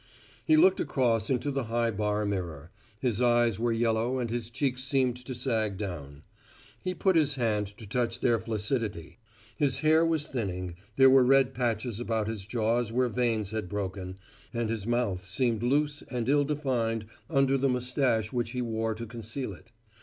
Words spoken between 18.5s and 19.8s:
he wore to conceal it.